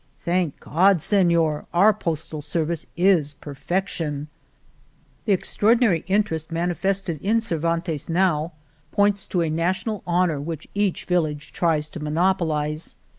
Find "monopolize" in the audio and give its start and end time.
11.99-12.95